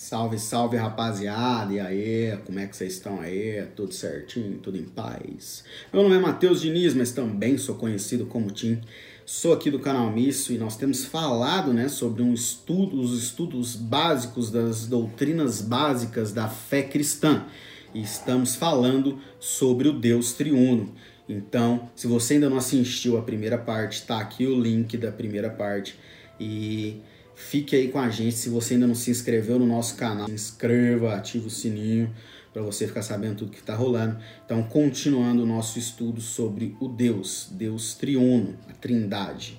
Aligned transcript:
Salve, 0.00 0.38
salve 0.38 0.78
rapaziada, 0.78 1.74
e 1.74 1.78
aí, 1.78 2.38
como 2.46 2.58
é 2.58 2.66
que 2.66 2.74
vocês 2.74 2.94
estão 2.94 3.20
aí? 3.20 3.62
Tudo 3.76 3.92
certinho, 3.92 4.56
tudo 4.56 4.78
em 4.78 4.84
paz? 4.84 5.62
Meu 5.92 6.02
nome 6.02 6.16
é 6.16 6.18
Matheus 6.18 6.62
Diniz, 6.62 6.94
mas 6.94 7.12
também 7.12 7.58
sou 7.58 7.74
conhecido 7.74 8.24
como 8.24 8.50
Tim. 8.50 8.80
Sou 9.26 9.52
aqui 9.52 9.70
do 9.70 9.78
canal 9.78 10.10
Misso 10.10 10.54
e 10.54 10.58
nós 10.58 10.74
temos 10.74 11.04
falado 11.04 11.74
né, 11.74 11.86
sobre 11.86 12.22
um 12.22 12.32
estudo, 12.32 12.98
os 12.98 13.12
estudos 13.22 13.76
básicos 13.76 14.50
das 14.50 14.86
doutrinas 14.86 15.60
básicas 15.60 16.32
da 16.32 16.48
fé 16.48 16.82
cristã. 16.82 17.44
E 17.92 18.00
estamos 18.00 18.56
falando 18.56 19.20
sobre 19.38 19.86
o 19.86 19.92
Deus 19.92 20.32
triuno. 20.32 20.94
Então, 21.28 21.90
se 21.94 22.06
você 22.06 22.34
ainda 22.34 22.48
não 22.48 22.56
assistiu 22.56 23.18
a 23.18 23.22
primeira 23.22 23.58
parte, 23.58 23.98
está 23.98 24.18
aqui 24.18 24.46
o 24.46 24.58
link 24.58 24.96
da 24.96 25.12
primeira 25.12 25.50
parte. 25.50 25.94
E 26.40 27.02
Fique 27.48 27.74
aí 27.74 27.88
com 27.88 27.98
a 27.98 28.10
gente. 28.10 28.36
Se 28.36 28.48
você 28.48 28.74
ainda 28.74 28.86
não 28.86 28.94
se 28.94 29.10
inscreveu 29.10 29.58
no 29.58 29.66
nosso 29.66 29.96
canal, 29.96 30.26
se 30.26 30.32
inscreva, 30.32 31.14
ative 31.14 31.46
o 31.46 31.50
sininho 31.50 32.14
para 32.52 32.62
você 32.62 32.86
ficar 32.86 33.02
sabendo 33.02 33.38
tudo 33.38 33.50
que 33.50 33.58
está 33.58 33.74
rolando. 33.74 34.18
Então, 34.44 34.62
continuando 34.62 35.42
o 35.42 35.46
nosso 35.46 35.78
estudo 35.78 36.20
sobre 36.20 36.76
o 36.78 36.86
Deus, 36.86 37.48
Deus 37.50 37.94
triuno, 37.94 38.56
a 38.68 38.74
Trindade. 38.74 39.58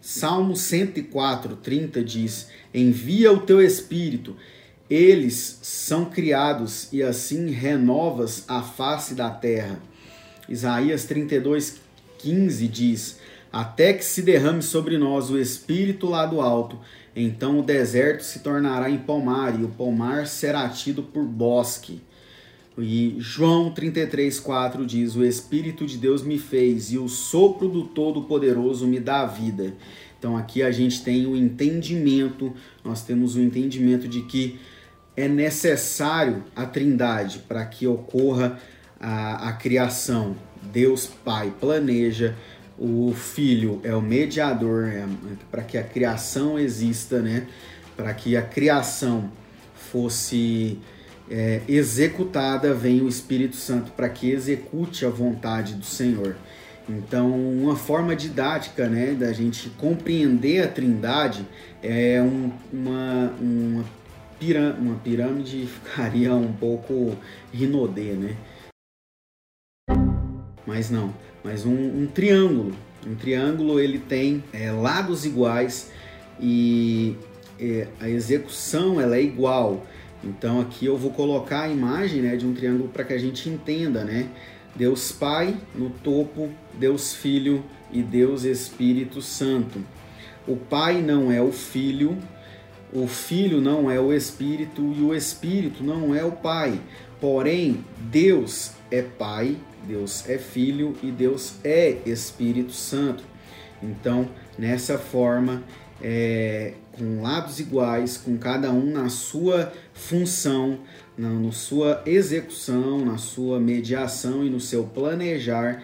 Salmo 0.00 0.54
104, 0.54 1.56
30 1.56 2.04
diz: 2.04 2.48
Envia 2.72 3.32
o 3.32 3.40
teu 3.40 3.60
espírito, 3.60 4.36
eles 4.88 5.58
são 5.62 6.04
criados 6.04 6.92
e 6.92 7.02
assim 7.02 7.50
renovas 7.50 8.44
a 8.46 8.62
face 8.62 9.14
da 9.14 9.30
terra. 9.30 9.80
Isaías 10.48 11.04
32, 11.04 11.80
15 12.18 12.68
diz: 12.68 13.18
Até 13.54 13.92
que 13.92 14.04
se 14.04 14.22
derrame 14.22 14.62
sobre 14.62 14.98
nós 14.98 15.30
o 15.30 15.38
espírito 15.38 16.08
lá 16.08 16.26
do 16.26 16.40
alto 16.40 16.78
então 17.16 17.60
o 17.60 17.62
deserto 17.62 18.22
se 18.22 18.40
tornará 18.40 18.90
em 18.90 18.98
pomar, 18.98 19.58
e 19.58 19.64
o 19.64 19.68
pomar 19.68 20.26
será 20.26 20.68
tido 20.68 21.02
por 21.02 21.24
bosque. 21.24 22.00
E 22.76 23.14
João 23.18 23.72
33,4 23.72 24.84
diz: 24.84 25.14
O 25.14 25.24
Espírito 25.24 25.86
de 25.86 25.96
Deus 25.96 26.24
me 26.24 26.38
fez, 26.38 26.90
e 26.92 26.98
o 26.98 27.08
sopro 27.08 27.68
do 27.68 27.84
Todo-Poderoso 27.84 28.86
me 28.86 28.98
dá 28.98 29.24
vida. 29.24 29.74
Então 30.18 30.36
aqui 30.36 30.62
a 30.62 30.72
gente 30.72 31.04
tem 31.04 31.26
o 31.26 31.36
entendimento, 31.36 32.52
nós 32.82 33.04
temos 33.04 33.36
o 33.36 33.40
entendimento 33.40 34.08
de 34.08 34.22
que 34.22 34.58
é 35.16 35.28
necessário 35.28 36.42
a 36.56 36.66
trindade 36.66 37.40
para 37.46 37.64
que 37.64 37.86
ocorra 37.86 38.58
a, 38.98 39.50
a 39.50 39.52
criação. 39.52 40.34
Deus 40.72 41.06
Pai 41.06 41.52
planeja, 41.60 42.34
o 42.78 43.12
filho 43.14 43.80
é 43.84 43.94
o 43.94 44.02
mediador 44.02 44.84
é, 44.84 45.06
para 45.50 45.62
que 45.62 45.78
a 45.78 45.82
criação 45.82 46.58
exista, 46.58 47.20
né? 47.20 47.46
Para 47.96 48.12
que 48.12 48.36
a 48.36 48.42
criação 48.42 49.30
fosse 49.74 50.78
é, 51.30 51.60
executada, 51.68 52.74
vem 52.74 53.00
o 53.00 53.08
Espírito 53.08 53.56
Santo 53.56 53.92
para 53.92 54.08
que 54.08 54.30
execute 54.30 55.06
a 55.06 55.10
vontade 55.10 55.74
do 55.74 55.84
Senhor. 55.84 56.36
Então, 56.88 57.30
uma 57.30 57.76
forma 57.76 58.14
didática 58.14 58.88
né, 58.88 59.14
da 59.14 59.32
gente 59.32 59.70
compreender 59.70 60.62
a 60.62 60.68
Trindade 60.68 61.46
é 61.82 62.20
um, 62.20 62.52
uma, 62.70 63.32
uma, 63.40 63.84
pirâmide, 64.38 64.80
uma 64.80 64.96
pirâmide 64.96 65.66
ficaria 65.82 66.34
um 66.34 66.52
pouco 66.52 67.16
rinodê, 67.52 68.12
né? 68.12 68.36
Mas 70.66 70.90
não, 70.90 71.14
mas 71.42 71.64
um, 71.64 72.02
um 72.02 72.06
triângulo. 72.06 72.72
Um 73.06 73.14
triângulo 73.14 73.78
ele 73.78 73.98
tem 73.98 74.42
é, 74.52 74.70
lados 74.70 75.26
iguais 75.26 75.90
e 76.40 77.16
é, 77.60 77.86
a 78.00 78.08
execução 78.08 79.00
ela 79.00 79.16
é 79.16 79.22
igual. 79.22 79.86
Então 80.22 80.60
aqui 80.60 80.86
eu 80.86 80.96
vou 80.96 81.10
colocar 81.10 81.62
a 81.62 81.68
imagem 81.68 82.22
né, 82.22 82.34
de 82.36 82.46
um 82.46 82.54
triângulo 82.54 82.88
para 82.88 83.04
que 83.04 83.12
a 83.12 83.18
gente 83.18 83.48
entenda, 83.48 84.04
né? 84.04 84.28
Deus 84.74 85.12
Pai 85.12 85.56
no 85.74 85.90
topo, 85.90 86.50
Deus 86.72 87.14
Filho 87.14 87.62
e 87.92 88.02
Deus 88.02 88.44
Espírito 88.44 89.22
Santo. 89.22 89.80
O 90.48 90.56
Pai 90.56 91.00
não 91.00 91.30
é 91.30 91.40
o 91.40 91.52
Filho, 91.52 92.18
o 92.92 93.06
Filho 93.06 93.60
não 93.60 93.90
é 93.90 94.00
o 94.00 94.12
Espírito 94.12 94.82
e 94.96 95.00
o 95.00 95.14
Espírito 95.14 95.84
não 95.84 96.14
é 96.14 96.24
o 96.24 96.32
Pai. 96.32 96.80
Porém, 97.20 97.84
Deus 97.98 98.72
é 98.90 99.02
Pai, 99.02 99.56
Deus 99.86 100.28
é 100.28 100.38
Filho 100.38 100.96
e 101.02 101.10
Deus 101.10 101.54
é 101.62 101.98
Espírito 102.06 102.72
Santo. 102.72 103.24
Então, 103.82 104.28
nessa 104.58 104.98
forma, 104.98 105.62
é, 106.02 106.74
com 106.92 107.22
lados 107.22 107.60
iguais, 107.60 108.16
com 108.16 108.36
cada 108.38 108.70
um 108.70 108.90
na 108.90 109.08
sua 109.08 109.72
função, 109.92 110.78
na, 111.16 111.28
na 111.28 111.52
sua 111.52 112.02
execução, 112.06 113.04
na 113.04 113.18
sua 113.18 113.60
mediação 113.60 114.44
e 114.44 114.50
no 114.50 114.60
seu 114.60 114.84
planejar, 114.84 115.82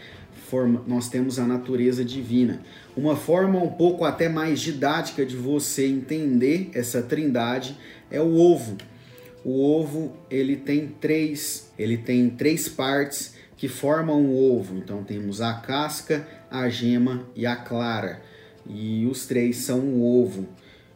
forma, 0.51 0.83
nós 0.87 1.09
temos 1.09 1.39
a 1.39 1.47
natureza 1.47 2.05
divina. 2.05 2.61
Uma 2.97 3.15
forma 3.15 3.63
um 3.63 3.71
pouco 3.71 4.05
até 4.05 4.29
mais 4.29 4.61
didática 4.61 5.25
de 5.25 5.37
você 5.37 5.87
entender 5.87 6.71
essa 6.75 7.01
trindade 7.01 7.79
é 8.11 8.21
o 8.21 8.35
ovo. 8.35 8.77
O 9.45 9.63
ovo 9.63 10.13
ele 10.29 10.57
tem 10.57 10.89
três, 10.89 11.71
ele 11.79 11.97
tem 11.97 12.29
três 12.29 12.69
partes 12.69 13.35
que 13.61 13.69
formam 13.69 14.25
o 14.25 14.57
ovo. 14.57 14.79
Então 14.79 15.05
temos 15.05 15.43
a 15.43 15.53
casca, 15.53 16.27
a 16.51 16.67
gema 16.71 17.27
e 17.37 17.45
a 17.45 17.55
clara. 17.55 18.23
E 18.67 19.05
os 19.05 19.27
três 19.27 19.59
são 19.59 19.81
o 19.81 20.03
ovo. 20.03 20.49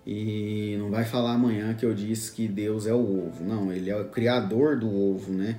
E 0.06 0.74
não 0.78 0.90
vai 0.90 1.04
falar 1.04 1.32
amanhã 1.32 1.74
que 1.74 1.84
eu 1.84 1.92
disse 1.92 2.32
que 2.32 2.48
Deus 2.48 2.86
é 2.86 2.94
o 2.94 3.26
ovo. 3.26 3.44
Não, 3.44 3.70
ele 3.70 3.90
é 3.90 3.96
o 3.96 4.06
criador 4.06 4.78
do 4.78 4.90
ovo, 4.90 5.30
né? 5.30 5.58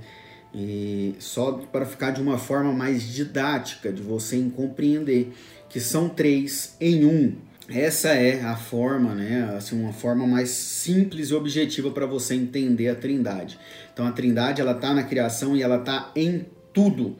E 0.51 1.13
só 1.19 1.51
para 1.51 1.85
ficar 1.85 2.09
de 2.09 2.19
uma 2.19 2.39
forma 2.39 2.73
mais 2.73 3.03
didática, 3.03 3.93
de 3.93 4.01
você 4.01 4.41
compreender 4.55 5.31
que 5.69 5.79
são 5.79 6.09
três 6.09 6.75
em 6.81 7.05
um. 7.05 7.35
Essa 7.69 8.09
é 8.09 8.41
a 8.41 8.55
forma, 8.55 9.13
né? 9.13 9.53
Assim, 9.55 9.79
uma 9.79 9.93
forma 9.93 10.25
mais 10.25 10.49
simples 10.49 11.29
e 11.29 11.35
objetiva 11.35 11.91
para 11.91 12.07
você 12.07 12.33
entender 12.33 12.89
a 12.89 12.95
Trindade. 12.95 13.59
Então 13.93 14.07
a 14.07 14.11
Trindade 14.11 14.59
ela 14.59 14.71
está 14.71 14.91
na 14.91 15.03
criação 15.03 15.55
e 15.55 15.61
ela 15.61 15.77
está 15.77 16.11
em 16.15 16.47
tudo, 16.75 17.15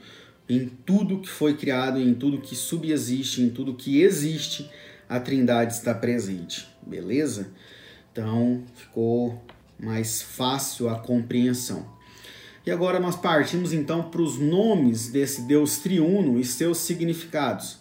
em 0.47 0.67
tudo 0.67 1.19
que 1.19 1.29
foi 1.29 1.55
criado, 1.55 1.99
em 1.99 2.13
tudo 2.13 2.41
que 2.41 2.55
subexiste, 2.55 3.41
em 3.41 3.49
tudo 3.49 3.73
que 3.73 4.01
existe, 4.01 4.69
a 5.09 5.19
Trindade 5.19 5.73
está 5.73 5.93
presente, 5.93 6.67
beleza? 6.85 7.51
Então 8.11 8.63
ficou 8.75 9.41
mais 9.79 10.21
fácil 10.21 10.89
a 10.89 10.99
compreensão. 10.99 11.95
E 12.65 12.71
agora 12.71 12.99
nós 12.99 13.15
partimos 13.15 13.71
então 13.71 14.09
para 14.09 14.21
os 14.21 14.38
nomes 14.39 15.09
desse 15.09 15.44
Deus 15.44 15.77
triuno 15.77 16.39
e 16.39 16.44
seus 16.44 16.79
significados. 16.79 17.79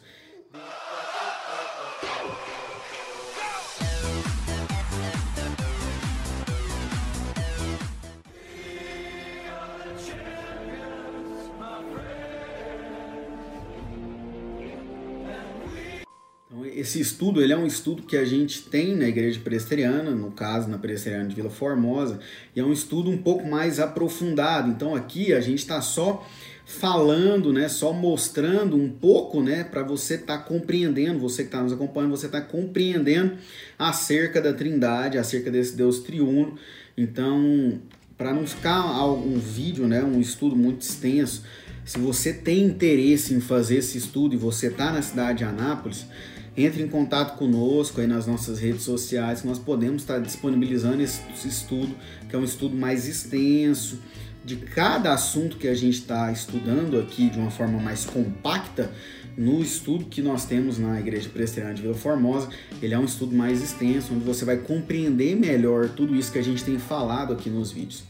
Esse 16.84 17.00
estudo 17.00 17.42
ele 17.42 17.52
é 17.52 17.56
um 17.56 17.66
estudo 17.66 18.02
que 18.02 18.14
a 18.14 18.26
gente 18.26 18.62
tem 18.62 18.94
na 18.94 19.08
igreja 19.08 19.40
presbiteriana, 19.42 20.10
no 20.10 20.30
caso 20.30 20.68
na 20.68 20.76
presbiteriana 20.76 21.26
de 21.26 21.34
Vila 21.34 21.48
Formosa, 21.48 22.20
e 22.54 22.60
é 22.60 22.64
um 22.64 22.72
estudo 22.72 23.10
um 23.10 23.16
pouco 23.16 23.48
mais 23.48 23.80
aprofundado. 23.80 24.70
Então 24.70 24.94
aqui 24.94 25.32
a 25.32 25.40
gente 25.40 25.60
está 25.60 25.80
só 25.80 26.24
falando, 26.66 27.52
né, 27.52 27.68
só 27.68 27.92
mostrando 27.92 28.76
um 28.76 28.88
pouco, 28.88 29.42
né, 29.42 29.64
para 29.64 29.82
você 29.82 30.14
estar 30.14 30.38
tá 30.38 30.44
compreendendo, 30.44 31.18
você 31.18 31.42
que 31.42 31.48
está 31.48 31.62
nos 31.62 31.72
acompanhando, 31.72 32.10
você 32.10 32.26
está 32.26 32.40
compreendendo 32.40 33.38
acerca 33.78 34.40
da 34.40 34.52
Trindade, 34.52 35.16
acerca 35.16 35.50
desse 35.50 35.74
Deus 35.74 36.00
triuno. 36.00 36.56
Então, 36.96 37.80
para 38.16 38.32
não 38.32 38.46
ficar 38.46 39.04
um 39.06 39.38
vídeo, 39.38 39.87
né, 39.87 40.04
um 40.04 40.20
estudo 40.20 40.54
muito 40.54 40.82
extenso, 40.82 41.44
se 41.82 41.98
você 41.98 42.32
tem 42.32 42.62
interesse 42.62 43.34
em 43.34 43.40
fazer 43.40 43.76
esse 43.76 43.96
estudo 43.96 44.34
e 44.34 44.38
você 44.38 44.66
está 44.66 44.92
na 44.92 45.02
cidade 45.02 45.38
de 45.38 45.44
Anápolis, 45.44 46.06
entre 46.56 46.82
em 46.82 46.88
contato 46.88 47.36
conosco 47.36 48.00
aí 48.00 48.06
nas 48.06 48.26
nossas 48.26 48.58
redes 48.58 48.82
sociais, 48.82 49.40
que 49.40 49.46
nós 49.46 49.58
podemos 49.58 50.02
estar 50.02 50.20
disponibilizando 50.20 51.02
esse 51.02 51.22
estudo, 51.46 51.94
que 52.28 52.36
é 52.36 52.38
um 52.38 52.44
estudo 52.44 52.76
mais 52.76 53.08
extenso, 53.08 53.98
de 54.44 54.56
cada 54.56 55.12
assunto 55.12 55.56
que 55.56 55.66
a 55.66 55.74
gente 55.74 55.98
está 55.98 56.30
estudando 56.30 56.98
aqui 56.98 57.30
de 57.30 57.38
uma 57.38 57.50
forma 57.50 57.80
mais 57.80 58.04
compacta, 58.04 58.92
no 59.36 59.60
estudo 59.60 60.04
que 60.04 60.22
nós 60.22 60.44
temos 60.44 60.78
na 60.78 61.00
Igreja 61.00 61.28
Presbiteriana 61.28 61.74
de 61.74 61.82
Vila 61.82 61.94
Formosa, 61.94 62.48
ele 62.80 62.94
é 62.94 62.98
um 62.98 63.04
estudo 63.04 63.34
mais 63.34 63.62
extenso, 63.62 64.14
onde 64.14 64.24
você 64.24 64.44
vai 64.44 64.58
compreender 64.58 65.34
melhor 65.34 65.88
tudo 65.88 66.14
isso 66.14 66.30
que 66.30 66.38
a 66.38 66.42
gente 66.42 66.62
tem 66.62 66.78
falado 66.78 67.32
aqui 67.32 67.50
nos 67.50 67.72
vídeos. 67.72 68.04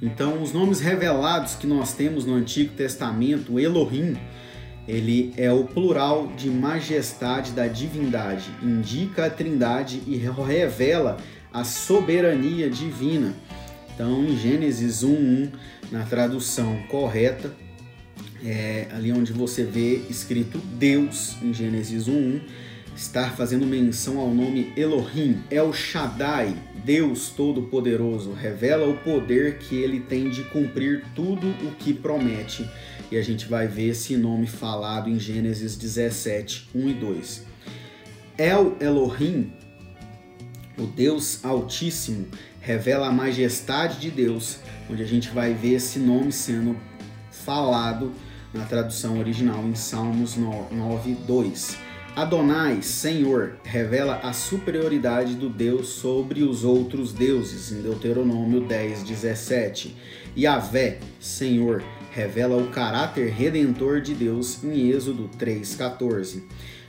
Então, 0.00 0.42
os 0.42 0.52
nomes 0.52 0.80
revelados 0.80 1.54
que 1.54 1.66
nós 1.66 1.94
temos 1.94 2.24
no 2.24 2.34
Antigo 2.34 2.72
Testamento, 2.74 3.60
Elohim, 3.60 4.16
ele 4.86 5.32
é 5.36 5.50
o 5.50 5.64
plural 5.64 6.28
de 6.36 6.50
majestade 6.50 7.52
da 7.52 7.66
divindade, 7.66 8.50
indica 8.62 9.26
a 9.26 9.30
trindade 9.30 10.02
e 10.06 10.16
revela 10.16 11.16
a 11.52 11.64
soberania 11.64 12.68
divina. 12.68 13.34
Então, 13.94 14.24
em 14.24 14.36
Gênesis 14.36 15.02
1:1, 15.02 15.50
na 15.90 16.04
tradução 16.04 16.76
correta, 16.88 17.52
é, 18.44 18.88
ali 18.92 19.12
onde 19.12 19.32
você 19.32 19.64
vê 19.64 20.02
escrito 20.10 20.58
Deus 20.58 21.36
em 21.40 21.54
Gênesis 21.54 22.08
1:1, 22.08 22.40
está 22.94 23.30
fazendo 23.30 23.66
menção 23.66 24.18
ao 24.18 24.32
nome 24.32 24.72
Elohim, 24.76 25.42
El 25.50 25.72
Shaddai, 25.72 26.54
Deus 26.84 27.30
Todo-Poderoso, 27.30 28.32
revela 28.32 28.88
o 28.88 28.96
poder 28.98 29.58
que 29.58 29.76
ele 29.76 30.00
tem 30.00 30.30
de 30.30 30.44
cumprir 30.44 31.04
tudo 31.14 31.48
o 31.66 31.72
que 31.72 31.92
promete. 31.92 32.68
E 33.10 33.16
a 33.16 33.22
gente 33.22 33.46
vai 33.46 33.66
ver 33.66 33.88
esse 33.88 34.16
nome 34.16 34.46
falado 34.46 35.08
em 35.08 35.18
Gênesis 35.18 35.76
17, 35.76 36.70
1 36.74 36.88
e 36.88 36.94
2. 36.94 37.46
El 38.38 38.76
Elohim, 38.80 39.52
o 40.78 40.86
Deus 40.86 41.44
Altíssimo, 41.44 42.28
revela 42.60 43.08
a 43.08 43.12
majestade 43.12 44.00
de 44.00 44.10
Deus, 44.10 44.58
onde 44.90 45.02
a 45.02 45.06
gente 45.06 45.30
vai 45.30 45.52
ver 45.52 45.74
esse 45.74 45.98
nome 45.98 46.32
sendo 46.32 46.76
falado 47.30 48.12
na 48.52 48.64
tradução 48.64 49.18
original 49.18 49.62
em 49.64 49.74
Salmos 49.74 50.36
9, 50.36 51.14
2. 51.26 51.93
Adonai, 52.16 52.80
Senhor, 52.80 53.56
revela 53.64 54.20
a 54.22 54.32
superioridade 54.32 55.34
do 55.34 55.48
Deus 55.48 55.88
sobre 55.88 56.44
os 56.44 56.62
outros 56.62 57.12
deuses, 57.12 57.72
em 57.72 57.82
Deuteronômio 57.82 58.60
10, 58.60 59.02
17. 59.02 59.96
Yahvé, 60.38 61.00
Senhor, 61.18 61.82
revela 62.12 62.56
o 62.56 62.68
caráter 62.68 63.32
redentor 63.32 64.00
de 64.00 64.14
Deus 64.14 64.62
em 64.62 64.90
Êxodo 64.90 65.28
3, 65.36 65.74
14. 65.74 66.44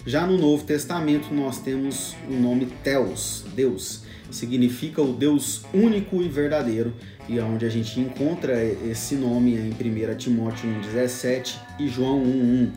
Já 0.06 0.27
no 0.27 0.38
Novo 0.38 0.63
Testamento 0.63 1.33
nós 1.33 1.57
temos 1.57 2.16
o 2.30 2.33
nome 2.33 2.68
Theos, 2.83 3.45
Deus, 3.56 4.04
significa 4.30 5.01
o 5.01 5.12
Deus 5.12 5.66
único 5.74 6.21
e 6.21 6.30
verdadeiro, 6.30 6.94
e 7.28 7.39
é 7.39 7.44
onde 7.44 7.66
a 7.66 7.69
gente 7.69 8.00
encontra 8.00 8.63
esse 8.63 9.16
nome 9.16 9.56
em 9.56 9.71
1 9.71 10.18
Timóteo 10.18 10.69
1,17 10.69 11.56
e 11.80 11.88
João 11.88 12.24
1,1. 12.24 12.69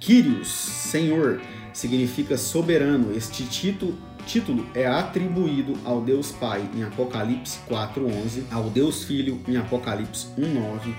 Kyrios, 0.00 0.48
Senhor, 0.48 1.40
significa 1.72 2.36
soberano. 2.36 3.14
Este 3.16 3.44
título, 3.44 3.96
título 4.26 4.66
é 4.74 4.86
atribuído 4.86 5.74
ao 5.84 6.00
Deus 6.00 6.32
Pai 6.32 6.68
em 6.74 6.82
Apocalipse 6.82 7.58
4,11, 7.68 8.42
ao 8.50 8.70
Deus 8.70 9.04
Filho 9.04 9.40
em 9.48 9.56
Apocalipse 9.56 10.26
1,9 10.38 10.94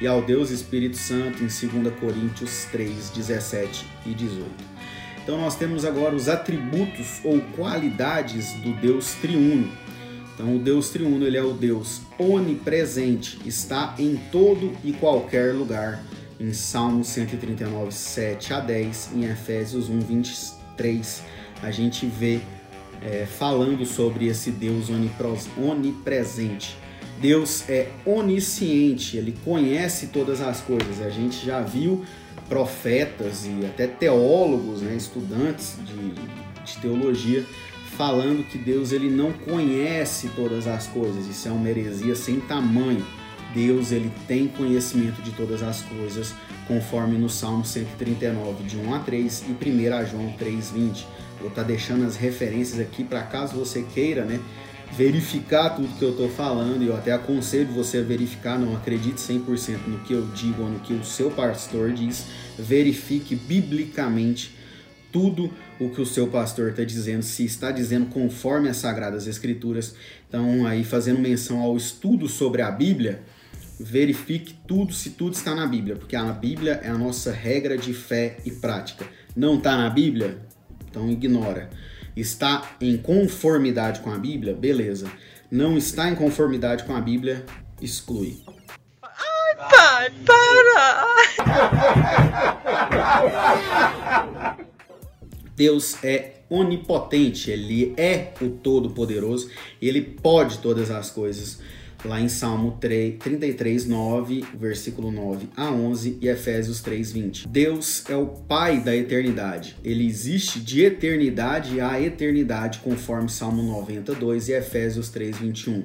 e 0.00 0.06
ao 0.06 0.22
Deus 0.22 0.50
Espírito 0.50 0.96
Santo 0.96 1.42
em 1.42 1.46
2 1.46 1.94
Coríntios 1.98 2.66
3, 2.70 3.10
17 3.10 3.86
e 4.04 4.14
18. 4.14 4.50
Então 5.22 5.40
nós 5.40 5.56
temos 5.56 5.84
agora 5.84 6.14
os 6.14 6.28
atributos 6.28 7.20
ou 7.24 7.40
qualidades 7.56 8.52
do 8.54 8.72
Deus 8.74 9.14
triuno. 9.14 9.68
Então 10.34 10.54
o 10.54 10.58
Deus 10.58 10.90
triuno 10.90 11.26
ele 11.26 11.36
é 11.36 11.42
o 11.42 11.52
Deus 11.52 12.02
onipresente, 12.18 13.38
está 13.44 13.94
em 13.98 14.16
todo 14.30 14.72
e 14.84 14.92
qualquer 14.92 15.54
lugar. 15.54 16.04
Em 16.38 16.52
Salmo 16.52 17.02
139, 17.02 17.90
7 17.92 18.52
a 18.52 18.60
10, 18.60 19.10
em 19.14 19.24
Efésios 19.24 19.88
1, 19.88 20.00
23, 20.00 21.22
a 21.62 21.70
gente 21.70 22.04
vê 22.04 22.40
é, 23.02 23.24
falando 23.24 23.86
sobre 23.86 24.26
esse 24.26 24.50
Deus 24.50 24.88
onipresente. 25.56 26.76
Deus 27.20 27.66
é 27.70 27.90
onisciente, 28.04 29.16
ele 29.16 29.34
conhece 29.44 30.08
todas 30.08 30.42
as 30.42 30.60
coisas. 30.60 31.00
A 31.00 31.08
gente 31.08 31.44
já 31.44 31.62
viu 31.62 32.04
profetas 32.50 33.46
e 33.46 33.64
até 33.64 33.86
teólogos, 33.86 34.82
né, 34.82 34.94
estudantes 34.94 35.76
de, 35.86 36.64
de 36.64 36.80
teologia, 36.80 37.46
falando 37.96 38.46
que 38.46 38.58
Deus 38.58 38.92
ele 38.92 39.08
não 39.08 39.32
conhece 39.32 40.28
todas 40.36 40.66
as 40.66 40.86
coisas. 40.86 41.26
Isso 41.26 41.48
é 41.48 41.50
uma 41.50 41.68
heresia 41.68 42.14
sem 42.14 42.40
tamanho. 42.40 43.04
Deus 43.56 43.90
ele 43.90 44.12
tem 44.28 44.46
conhecimento 44.46 45.22
de 45.22 45.30
todas 45.30 45.62
as 45.62 45.80
coisas, 45.80 46.34
conforme 46.68 47.16
no 47.16 47.30
Salmo 47.30 47.64
139, 47.64 48.64
de 48.64 48.76
1 48.76 48.94
a 48.94 48.98
3 48.98 49.44
e 49.48 49.52
1 49.52 50.06
João 50.06 50.34
3:20. 50.38 51.06
Vou 51.40 51.48
estar 51.48 51.62
tá 51.62 51.66
deixando 51.66 52.04
as 52.04 52.16
referências 52.16 52.78
aqui 52.78 53.02
para 53.02 53.22
caso 53.22 53.56
você 53.56 53.82
queira, 53.82 54.26
né, 54.26 54.40
verificar 54.92 55.70
tudo 55.70 55.88
que 55.98 56.04
eu 56.04 56.10
estou 56.10 56.28
falando, 56.28 56.82
e 56.82 56.88
eu 56.88 56.94
até 56.94 57.12
aconselho 57.12 57.68
você 57.68 57.98
a 57.98 58.02
verificar, 58.02 58.58
não 58.58 58.76
acredite 58.76 59.18
100% 59.18 59.86
no 59.86 60.00
que 60.00 60.12
eu 60.12 60.26
digo 60.34 60.62
ou 60.62 60.68
no 60.68 60.80
que 60.80 60.92
o 60.92 61.02
seu 61.02 61.30
pastor 61.30 61.92
diz, 61.92 62.26
verifique 62.58 63.34
biblicamente 63.34 64.54
tudo 65.10 65.50
o 65.80 65.88
que 65.88 66.00
o 66.02 66.06
seu 66.06 66.26
pastor 66.26 66.70
está 66.70 66.84
dizendo, 66.84 67.22
se 67.22 67.42
está 67.46 67.70
dizendo 67.70 68.06
conforme 68.06 68.68
as 68.68 68.76
Sagradas 68.76 69.26
Escrituras. 69.26 69.94
Então, 70.28 70.66
aí 70.66 70.84
fazendo 70.84 71.20
menção 71.20 71.62
ao 71.62 71.74
estudo 71.74 72.28
sobre 72.28 72.60
a 72.60 72.70
Bíblia, 72.70 73.22
verifique 73.78 74.54
tudo 74.66 74.92
se 74.92 75.10
tudo 75.10 75.34
está 75.34 75.54
na 75.54 75.66
Bíblia, 75.66 75.96
porque 75.96 76.16
a 76.16 76.24
Bíblia 76.24 76.80
é 76.82 76.88
a 76.88 76.98
nossa 76.98 77.32
regra 77.32 77.76
de 77.76 77.92
fé 77.92 78.38
e 78.44 78.50
prática. 78.50 79.06
Não 79.34 79.56
está 79.56 79.76
na 79.76 79.90
Bíblia? 79.90 80.38
Então 80.88 81.10
ignora 81.10 81.70
está 82.16 82.76
em 82.80 82.96
conformidade 82.96 84.00
com 84.00 84.10
a 84.10 84.16
Bíblia, 84.16 84.54
beleza. 84.54 85.12
Não 85.50 85.76
está 85.76 86.08
em 86.08 86.14
conformidade 86.14 86.84
com 86.84 86.96
a 86.96 87.00
Bíblia, 87.00 87.44
exclui. 87.80 88.42
Ai, 89.02 89.56
pai, 89.70 90.10
para! 90.24 91.06
Deus 95.54 96.02
é 96.02 96.36
onipotente, 96.48 97.50
ele 97.50 97.94
é 97.96 98.32
o 98.40 98.48
todo-poderoso, 98.50 99.50
ele 99.80 100.00
pode 100.00 100.58
todas 100.58 100.90
as 100.90 101.10
coisas 101.10 101.60
lá 102.04 102.20
em 102.20 102.28
Salmo 102.28 102.76
3, 102.80 103.16
33, 103.18 103.86
9, 103.86 104.44
versículo 104.58 105.10
9 105.10 105.48
a 105.56 105.70
11 105.70 106.18
e 106.20 106.28
Efésios 106.28 106.80
3, 106.80 107.12
20. 107.12 107.48
Deus 107.48 108.04
é 108.08 108.16
o 108.16 108.26
Pai 108.26 108.80
da 108.80 108.94
eternidade. 108.94 109.76
Ele 109.84 110.06
existe 110.06 110.60
de 110.60 110.82
eternidade 110.82 111.80
a 111.80 112.00
eternidade, 112.00 112.80
conforme 112.80 113.28
Salmo 113.28 113.62
92 113.62 114.48
e 114.48 114.52
Efésios 114.52 115.08
3, 115.08 115.38
21. 115.38 115.78
O 115.78 115.84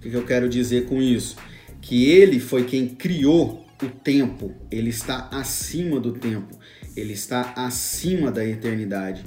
que 0.00 0.12
eu 0.12 0.24
quero 0.24 0.48
dizer 0.48 0.86
com 0.86 1.02
isso? 1.02 1.36
Que 1.80 2.10
ele 2.10 2.40
foi 2.40 2.64
quem 2.64 2.88
criou 2.88 3.66
o 3.82 3.86
tempo, 3.88 4.52
ele 4.70 4.90
está 4.90 5.28
acima 5.30 6.00
do 6.00 6.12
tempo, 6.12 6.58
ele 6.96 7.12
está 7.12 7.52
acima 7.56 8.30
da 8.30 8.44
eternidade. 8.44 9.24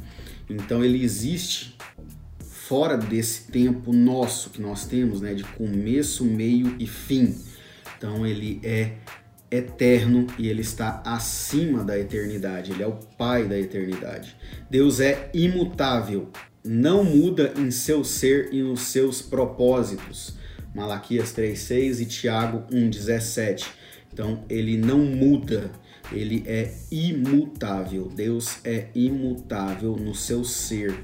Então 0.50 0.84
ele 0.84 1.04
existe 1.04 1.76
fora 2.72 2.96
desse 2.96 3.52
tempo 3.52 3.92
nosso 3.92 4.50
que 4.50 4.62
nós 4.62 4.86
temos, 4.86 5.20
né, 5.20 5.34
de 5.34 5.44
começo, 5.44 6.24
meio 6.24 6.74
e 6.80 6.88
fim. 6.88 7.36
Então 7.98 8.26
ele 8.26 8.62
é 8.64 8.94
eterno 9.52 10.26
e 10.40 10.48
ele 10.48 10.62
está 10.62 11.04
acima 11.06 11.84
da 11.84 12.00
eternidade, 12.00 12.72
ele 12.72 12.82
é 12.82 12.88
o 12.88 12.98
pai 13.18 13.46
da 13.46 13.60
eternidade. 13.60 14.38
Deus 14.70 15.02
é 15.02 15.30
imutável, 15.34 16.30
não 16.64 17.04
muda 17.04 17.54
em 17.58 17.72
seu 17.72 18.06
ser 18.06 18.54
e 18.54 18.62
nos 18.62 18.84
seus 18.84 19.22
propósitos. 19.22 20.36
Malaquias 20.74 21.34
3:6 21.34 22.00
e 22.00 22.06
Tiago 22.06 22.64
1:17. 22.72 23.66
Então 24.14 24.46
ele 24.50 24.78
não 24.78 25.00
muda, 25.00 25.70
ele 26.10 26.42
é 26.48 26.74
imutável. 26.90 28.08
Deus 28.08 28.60
é 28.64 28.88
imutável 28.96 29.98
no 29.98 30.16
seu 30.16 30.46
ser. 30.46 30.96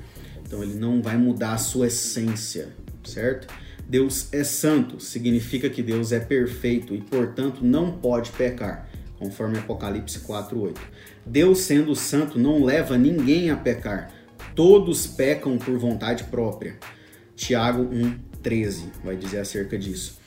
Então 0.48 0.64
ele 0.64 0.76
não 0.76 1.02
vai 1.02 1.18
mudar 1.18 1.54
a 1.54 1.58
sua 1.58 1.88
essência, 1.88 2.70
certo? 3.04 3.54
Deus 3.88 4.34
é 4.34 4.44
santo, 4.44 5.00
significa 5.00 5.70
que 5.70 5.84
Deus 5.84 6.14
é 6.14 6.20
perfeito 6.20 6.96
e, 6.96 7.02
portanto, 7.02 7.64
não 7.64 7.92
pode 7.92 8.32
pecar, 8.32 8.90
conforme 9.20 9.58
Apocalipse 9.58 10.20
4:8. 10.20 10.80
Deus 11.26 11.60
sendo 11.60 11.94
santo 11.96 12.40
não 12.40 12.64
leva 12.64 12.98
ninguém 12.98 13.50
a 13.50 13.58
pecar. 13.58 14.12
Todos 14.56 15.06
pecam 15.06 15.58
por 15.58 15.78
vontade 15.78 16.24
própria. 16.26 16.78
Tiago 17.36 17.84
1:13 17.84 18.86
vai 19.04 19.16
dizer 19.16 19.40
acerca 19.40 19.78
disso. 19.78 20.18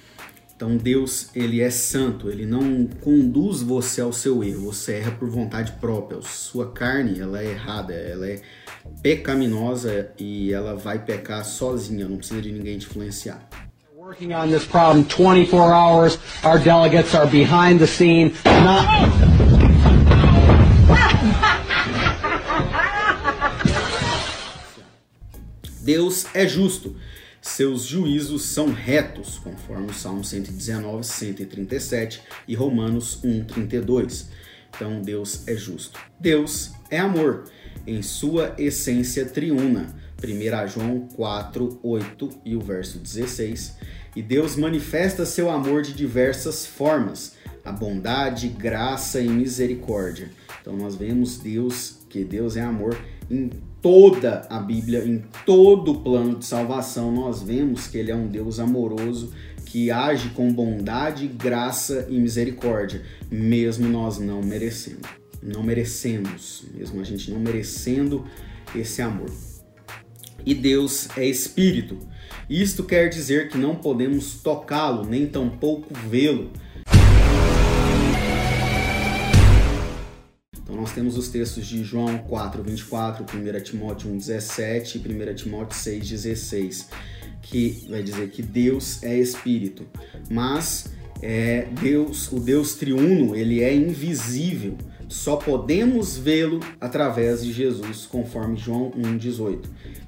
Então 0.61 0.77
Deus, 0.77 1.31
ele 1.35 1.63
é 1.63 1.71
santo, 1.71 2.29
ele 2.29 2.45
não 2.45 2.87
conduz 2.87 3.63
você 3.63 4.03
ao 4.03 4.13
seu 4.13 4.45
erro, 4.45 4.67
você 4.67 4.97
erra 4.97 5.13
por 5.13 5.31
vontade 5.31 5.73
própria. 5.81 6.21
Sua 6.21 6.71
carne, 6.71 7.19
ela 7.19 7.41
é 7.41 7.53
errada, 7.53 7.95
ela 7.95 8.27
é 8.27 8.43
pecaminosa 9.01 10.11
e 10.19 10.53
ela 10.53 10.77
vai 10.77 10.99
pecar 10.99 11.47
sozinha, 11.47 12.07
não 12.07 12.19
precisa 12.19 12.43
de 12.43 12.53
ninguém 12.53 12.77
te 12.77 12.85
influenciar. 12.85 13.49
Working 13.97 14.35
on 14.35 14.51
this 14.51 14.67
problem 14.67 15.05
24 15.05 15.73
hours. 15.73 16.19
Our 16.45 16.59
delegates 16.59 17.15
are 17.15 17.27
behind 17.27 17.79
the 17.79 17.87
scene, 17.87 18.35
not 18.63 18.85
Deus 25.83 26.27
é 26.35 26.47
justo. 26.47 26.95
Seus 27.41 27.85
juízos 27.85 28.43
são 28.43 28.71
retos, 28.71 29.39
conforme 29.39 29.91
o 29.91 29.95
Salmo 29.95 30.23
119, 30.23 31.05
137 31.05 32.21
e 32.47 32.55
Romanos 32.55 33.19
1, 33.25 33.45
32. 33.45 34.29
Então 34.75 35.01
Deus 35.01 35.49
é 35.49 35.57
justo. 35.57 35.99
Deus 36.19 36.73
é 36.91 36.99
amor 36.99 37.51
em 37.87 38.03
sua 38.03 38.55
essência 38.59 39.25
triuna. 39.25 39.95
1 40.23 40.69
João 40.69 41.09
4, 41.15 41.81
8 41.83 42.31
e 42.45 42.55
o 42.55 42.61
verso 42.61 42.99
16. 42.99 43.77
E 44.15 44.23
Deus 44.23 44.57
manifesta 44.57 45.25
seu 45.25 45.51
amor 45.51 45.81
de 45.83 45.95
diversas 45.95 46.67
formas: 46.67 47.37
a 47.65 47.73
bondade, 47.73 48.49
graça 48.49 49.19
e 49.19 49.29
misericórdia. 49.29 50.31
Então 50.61 50.77
nós 50.77 50.95
vemos 50.95 51.39
Deus, 51.39 52.01
que 52.11 52.23
Deus 52.23 52.57
é 52.57 52.61
amor 52.61 53.03
em 53.31 53.51
toda 53.83 54.47
a 54.49 54.59
Bíblia, 54.59 55.05
em 55.05 55.23
todo 55.45 55.93
o 55.93 56.01
plano 56.01 56.37
de 56.39 56.45
salvação, 56.45 57.11
nós 57.13 57.43
vemos 57.43 57.87
que 57.87 57.99
ele 57.99 58.11
é 58.11 58.15
um 58.15 58.29
Deus 58.29 58.59
amoroso 58.59 59.33
que 59.65 59.91
age 59.91 60.31
com 60.31 60.53
bondade, 60.53 61.29
graça 61.29 62.07
e 62.09 62.19
misericórdia, 62.19 63.03
mesmo 63.31 63.89
nós 63.89 64.19
não 64.19 64.43
merecendo. 64.43 65.09
Não 65.43 65.63
merecemos, 65.63 66.65
mesmo 66.75 67.01
a 67.01 67.05
gente 67.05 67.31
não 67.31 67.39
merecendo 67.39 68.25
esse 68.75 69.01
amor. 69.01 69.31
E 70.45 70.55
Deus 70.55 71.09
é 71.17 71.25
espírito. 71.25 71.99
Isto 72.49 72.83
quer 72.85 73.09
dizer 73.09 73.49
que 73.49 73.57
não 73.57 73.77
podemos 73.77 74.43
tocá-lo, 74.43 75.05
nem 75.05 75.27
tampouco 75.27 75.95
vê-lo. 76.09 76.51
Então 80.71 80.81
nós 80.81 80.93
temos 80.93 81.19
os 81.19 81.29
textos 81.29 81.67
de 81.67 81.83
João 81.83 82.17
4, 82.19 82.63
24, 82.63 83.27
1 83.37 83.61
Timóteo 83.65 84.09
1, 84.09 84.19
17 84.19 84.99
e 85.05 85.31
1 85.31 85.35
Timóteo 85.35 85.77
6, 85.77 86.09
16, 86.09 86.89
que 87.43 87.87
vai 87.91 88.05
dizer 88.05 88.31
que 88.31 88.41
Deus 88.41 89.03
é 89.03 89.19
espírito, 89.19 89.85
mas 90.31 90.87
é 91.21 91.67
Deus, 91.83 92.31
o 92.31 92.39
Deus 92.39 92.77
triuno, 92.77 93.35
ele 93.35 93.65
é 93.65 93.75
invisível. 93.75 94.79
Só 95.11 95.35
podemos 95.35 96.17
vê-lo 96.17 96.61
através 96.81 97.43
de 97.43 97.53
Jesus, 97.53 98.07
conforme 98.07 98.57
João 98.57 98.93
1,18. 98.93 99.59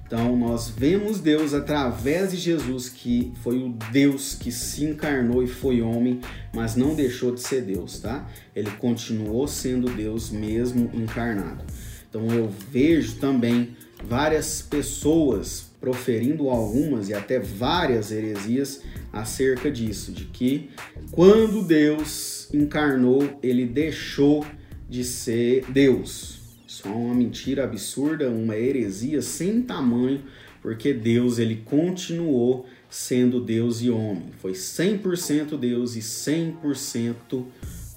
Então, 0.07 0.37
nós 0.37 0.69
vemos 0.69 1.19
Deus 1.19 1.53
através 1.53 2.31
de 2.31 2.37
Jesus, 2.37 2.89
que 2.89 3.33
foi 3.43 3.59
o 3.59 3.75
Deus 3.91 4.37
que 4.37 4.53
se 4.53 4.85
encarnou 4.85 5.43
e 5.43 5.49
foi 5.49 5.83
homem, 5.83 6.21
mas 6.55 6.77
não 6.77 6.95
deixou 6.95 7.35
de 7.35 7.41
ser 7.41 7.63
Deus, 7.63 7.99
tá? 7.99 8.31
Ele 8.55 8.71
continuou 8.79 9.49
sendo 9.49 9.91
Deus 9.91 10.31
mesmo 10.31 10.89
encarnado. 10.95 11.65
Então, 12.09 12.25
eu 12.29 12.49
vejo 12.71 13.17
também 13.17 13.77
várias 14.05 14.63
pessoas 14.63 15.65
proferindo 15.81 16.49
algumas 16.49 17.09
e 17.09 17.15
até 17.15 17.41
várias 17.41 18.13
heresias 18.13 18.83
acerca 19.13 19.69
disso, 19.69 20.13
de 20.13 20.27
que 20.27 20.71
quando 21.11 21.67
Deus 21.67 22.49
encarnou, 22.55 23.41
ele 23.43 23.67
deixou 23.67 24.47
de 24.93 25.05
ser 25.05 25.65
Deus. 25.71 26.39
Isso 26.69 26.87
é 26.87 26.91
uma 26.91 27.15
mentira 27.15 27.65
absurda, 27.65 28.29
uma 28.29 28.55
heresia 28.55 29.23
sem 29.23 29.63
tamanho, 29.63 30.23
porque 30.61 30.93
Deus 30.93 31.39
ele 31.39 31.57
continuou 31.65 32.67
sendo 32.91 33.41
Deus 33.41 33.81
e 33.81 33.89
homem. 33.89 34.27
Foi 34.39 34.53
100% 34.53 35.59
Deus 35.59 35.97
e 35.97 36.01
100% 36.01 37.43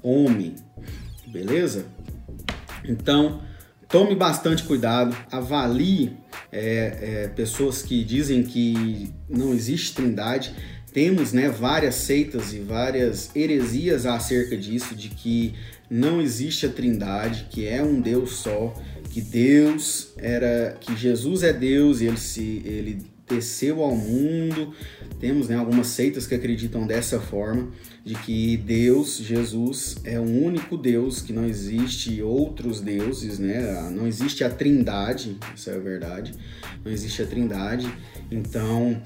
homem. 0.01 0.55
Beleza? 1.27 1.85
Então, 2.85 3.41
tome 3.89 4.15
bastante 4.15 4.63
cuidado, 4.63 5.17
avalie 5.29 6.13
é, 6.49 7.23
é, 7.23 7.27
pessoas 7.27 7.81
que 7.81 8.05
dizem 8.05 8.41
que 8.41 9.13
não 9.27 9.53
existe 9.53 9.95
trindade. 9.95 10.55
Temos 10.95 11.33
né, 11.33 11.49
várias 11.49 11.95
seitas 11.95 12.53
e 12.53 12.59
várias 12.59 13.29
heresias 13.35 14.05
acerca 14.05 14.55
disso, 14.55 14.95
de 14.95 15.09
que 15.09 15.53
não 15.89 16.21
existe 16.21 16.65
a 16.65 16.69
Trindade, 16.69 17.47
que 17.49 17.67
é 17.67 17.83
um 17.83 17.99
Deus 17.99 18.37
só, 18.37 18.73
que 19.11 19.19
Deus 19.19 20.13
era, 20.15 20.77
que 20.79 20.95
Jesus 20.95 21.43
é 21.43 21.51
Deus 21.51 21.99
e 21.99 22.05
ele 22.05 22.15
se 22.15 22.61
ele 22.63 23.05
desceu 23.27 23.83
ao 23.83 23.93
mundo. 23.93 24.73
Temos 25.19 25.49
né, 25.49 25.57
algumas 25.57 25.87
seitas 25.87 26.25
que 26.25 26.33
acreditam 26.33 26.87
dessa 26.87 27.19
forma, 27.19 27.73
de 28.05 28.15
que 28.15 28.55
Deus, 28.55 29.17
Jesus, 29.17 29.97
é 30.05 30.17
o 30.17 30.23
único 30.23 30.77
Deus, 30.77 31.21
que 31.21 31.33
não 31.33 31.45
existe 31.45 32.21
outros 32.21 32.79
deuses, 32.79 33.37
né? 33.37 33.89
Não 33.91 34.07
existe 34.07 34.45
a 34.45 34.49
Trindade, 34.49 35.35
isso 35.53 35.69
é 35.69 35.75
a 35.75 35.79
verdade. 35.79 36.33
Não 36.85 36.89
existe 36.89 37.21
a 37.21 37.25
Trindade. 37.25 37.93
Então, 38.31 39.01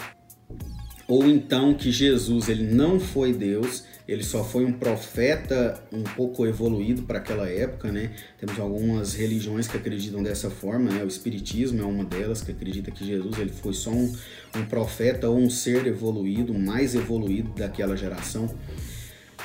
ou 1.09 1.25
então 1.25 1.73
que 1.73 1.91
Jesus 1.91 2.49
ele 2.49 2.71
não 2.71 2.99
foi 2.99 3.33
Deus, 3.33 3.83
ele 4.07 4.23
só 4.23 4.43
foi 4.43 4.63
um 4.63 4.71
profeta 4.71 5.83
um 5.91 6.03
pouco 6.03 6.45
evoluído 6.45 7.01
para 7.01 7.17
aquela 7.17 7.49
época, 7.49 7.91
né? 7.91 8.11
Temos 8.39 8.59
algumas 8.59 9.15
religiões 9.15 9.67
que 9.67 9.75
acreditam 9.75 10.21
dessa 10.21 10.51
forma, 10.51 10.91
né? 10.91 11.03
O 11.03 11.07
espiritismo 11.07 11.81
é 11.81 11.85
uma 11.85 12.05
delas 12.05 12.43
que 12.43 12.51
acredita 12.51 12.91
que 12.91 13.03
Jesus 13.03 13.39
ele 13.39 13.49
foi 13.49 13.73
só 13.73 13.89
um, 13.89 14.15
um 14.55 14.65
profeta 14.65 15.27
ou 15.27 15.39
um 15.39 15.49
ser 15.49 15.87
evoluído, 15.87 16.53
mais 16.53 16.93
evoluído 16.93 17.49
daquela 17.55 17.97
geração. 17.97 18.47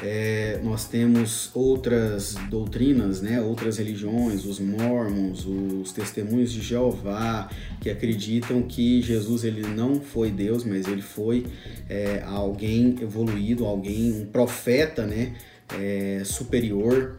É, 0.02 0.60
nós 0.62 0.86
temos 0.86 1.50
outras 1.54 2.34
doutrinas, 2.50 3.22
né, 3.22 3.40
outras 3.40 3.78
religiões, 3.78 4.44
os 4.44 4.58
mormons, 4.58 5.46
os 5.46 5.92
testemunhos 5.92 6.52
de 6.52 6.60
Jeová, 6.60 7.48
que 7.80 7.88
acreditam 7.88 8.62
que 8.62 9.00
Jesus 9.00 9.44
ele 9.44 9.62
não 9.62 10.00
foi 10.00 10.30
Deus, 10.30 10.64
mas 10.64 10.88
ele 10.88 11.02
foi 11.02 11.46
é, 11.88 12.22
alguém 12.26 12.96
evoluído, 13.00 13.64
alguém, 13.64 14.12
um 14.12 14.26
profeta 14.26 15.06
né, 15.06 15.34
é, 15.78 16.22
superior. 16.24 17.16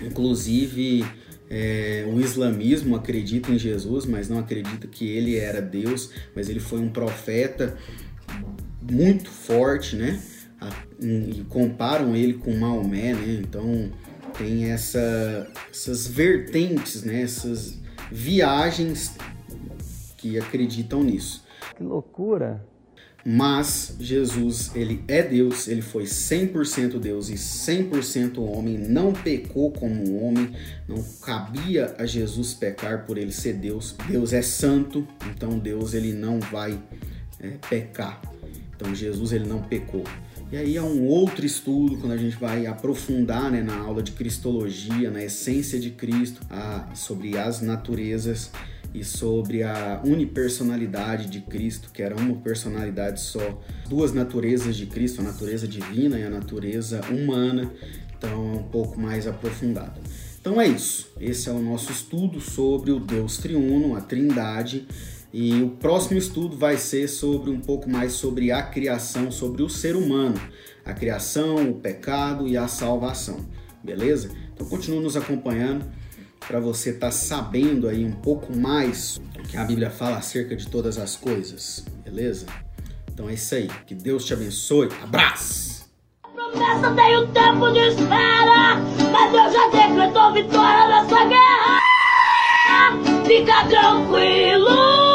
Inclusive, 0.00 1.04
é, 1.48 2.04
o 2.12 2.20
islamismo 2.20 2.96
acredita 2.96 3.52
em 3.52 3.58
Jesus, 3.58 4.04
mas 4.04 4.28
não 4.28 4.38
acredita 4.40 4.88
que 4.88 5.06
ele 5.06 5.36
era 5.36 5.62
Deus, 5.62 6.10
mas 6.34 6.48
ele 6.48 6.58
foi 6.58 6.80
um 6.80 6.88
profeta 6.88 7.78
muito 8.80 9.30
forte, 9.30 9.94
né? 9.94 10.20
E 11.00 11.44
comparam 11.48 12.14
ele 12.14 12.34
com 12.34 12.54
Maomé, 12.54 13.14
né? 13.14 13.40
Então 13.40 13.90
tem 14.36 14.70
essa, 14.70 15.50
essas 15.70 16.06
vertentes, 16.06 17.02
né? 17.02 17.22
Essas 17.22 17.78
viagens 18.10 19.16
que 20.16 20.38
acreditam 20.38 21.02
nisso. 21.02 21.44
Que 21.76 21.82
loucura! 21.82 22.64
Mas 23.24 23.94
Jesus, 24.00 24.74
ele 24.74 25.04
é 25.06 25.22
Deus, 25.22 25.68
ele 25.68 25.80
foi 25.80 26.04
100% 26.04 26.98
Deus 26.98 27.28
e 27.28 27.34
100% 27.34 28.38
homem, 28.38 28.76
não 28.76 29.12
pecou 29.12 29.70
como 29.70 30.20
homem, 30.20 30.50
não 30.88 31.00
cabia 31.22 31.94
a 31.98 32.04
Jesus 32.04 32.52
pecar 32.52 33.06
por 33.06 33.16
ele 33.16 33.30
ser 33.30 33.54
Deus. 33.54 33.94
Deus 34.08 34.32
é 34.32 34.42
santo, 34.42 35.06
então 35.30 35.56
Deus 35.56 35.94
ele 35.94 36.12
não 36.12 36.40
vai 36.40 36.76
é, 37.38 37.50
pecar. 37.70 38.20
Então 38.74 38.92
Jesus 38.92 39.30
ele 39.32 39.46
não 39.46 39.62
pecou. 39.62 40.02
E 40.52 40.56
aí 40.58 40.76
é 40.76 40.82
um 40.82 41.06
outro 41.06 41.46
estudo 41.46 41.96
quando 41.96 42.12
a 42.12 42.16
gente 42.18 42.36
vai 42.36 42.66
aprofundar 42.66 43.50
né, 43.50 43.62
na 43.62 43.74
aula 43.74 44.02
de 44.02 44.12
Cristologia, 44.12 45.10
na 45.10 45.24
essência 45.24 45.80
de 45.80 45.88
Cristo, 45.88 46.42
a, 46.50 46.90
sobre 46.94 47.38
as 47.38 47.62
naturezas 47.62 48.50
e 48.92 49.02
sobre 49.02 49.62
a 49.62 50.02
unipersonalidade 50.04 51.30
de 51.30 51.40
Cristo, 51.40 51.88
que 51.90 52.02
era 52.02 52.14
uma 52.14 52.36
personalidade 52.36 53.22
só, 53.22 53.62
duas 53.88 54.12
naturezas 54.12 54.76
de 54.76 54.84
Cristo, 54.84 55.22
a 55.22 55.24
natureza 55.24 55.66
divina 55.66 56.18
e 56.18 56.22
a 56.22 56.28
natureza 56.28 57.00
humana, 57.10 57.72
então 58.18 58.30
é 58.30 58.58
um 58.58 58.64
pouco 58.64 59.00
mais 59.00 59.26
aprofundado. 59.26 59.98
Então 60.38 60.60
é 60.60 60.68
isso, 60.68 61.10
esse 61.18 61.48
é 61.48 61.52
o 61.52 61.62
nosso 61.62 61.90
estudo 61.90 62.42
sobre 62.42 62.90
o 62.90 63.00
Deus 63.00 63.38
triuno, 63.38 63.96
a 63.96 64.02
Trindade, 64.02 64.86
e 65.32 65.62
o 65.62 65.70
próximo 65.70 66.18
estudo 66.18 66.56
vai 66.56 66.76
ser 66.76 67.08
sobre 67.08 67.50
um 67.50 67.60
pouco 67.60 67.88
mais 67.88 68.12
sobre 68.12 68.52
a 68.52 68.62
criação, 68.62 69.30
sobre 69.30 69.62
o 69.62 69.68
ser 69.68 69.96
humano, 69.96 70.40
a 70.84 70.92
criação, 70.92 71.70
o 71.70 71.74
pecado 71.74 72.46
e 72.46 72.56
a 72.56 72.68
salvação. 72.68 73.46
Beleza? 73.82 74.30
Então 74.54 74.68
continue 74.68 75.00
nos 75.00 75.16
acompanhando 75.16 75.84
para 76.46 76.60
você 76.60 76.90
estar 76.90 77.06
tá 77.06 77.12
sabendo 77.12 77.88
aí 77.88 78.04
um 78.04 78.12
pouco 78.12 78.54
mais 78.56 79.20
o 79.38 79.42
que 79.42 79.56
a 79.56 79.64
Bíblia 79.64 79.90
fala 79.90 80.18
acerca 80.18 80.54
de 80.54 80.68
todas 80.68 80.98
as 80.98 81.16
coisas. 81.16 81.84
Beleza? 82.04 82.46
Então 83.12 83.28
é 83.28 83.34
isso 83.34 83.54
aí. 83.54 83.68
Que 83.86 83.94
Deus 83.94 84.24
te 84.24 84.34
abençoe. 84.34 84.88
Abraço! 85.02 85.72
promessa 86.52 86.90
tem 86.94 87.16
o 87.16 87.26
tempo 87.28 87.70
de 87.72 87.78
espera, 87.88 88.76
mas 89.10 89.32
Deus 89.32 89.52
já 89.52 89.68
decretou 89.68 90.32
vitória 90.32 90.88
nessa 90.88 91.24
guerra. 91.24 91.82
Fica 93.26 93.64
tranquilo. 93.66 95.11